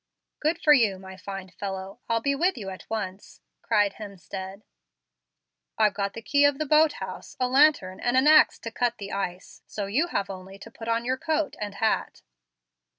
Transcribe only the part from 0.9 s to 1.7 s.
my fine